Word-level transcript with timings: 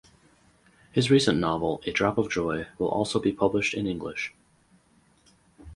His 0.91 1.11
recent 1.11 1.37
novel 1.37 1.79
"A 1.85 1.91
Drop 1.91 2.17
of 2.17 2.27
Joy" 2.27 2.65
will 2.79 2.87
also 2.87 3.19
be 3.19 3.31
published 3.31 3.75
in 3.75 3.85
English. 3.85 4.33